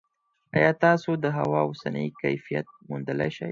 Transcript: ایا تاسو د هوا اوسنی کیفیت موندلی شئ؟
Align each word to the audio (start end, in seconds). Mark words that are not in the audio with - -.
ایا 0.57 0.71
تاسو 0.83 1.09
د 1.23 1.25
هوا 1.37 1.59
اوسنی 1.69 2.05
کیفیت 2.21 2.67
موندلی 2.87 3.29
شئ؟ 3.35 3.49